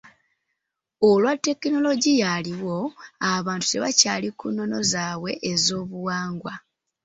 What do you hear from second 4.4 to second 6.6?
nnono zaabwe ez'obuwangwa.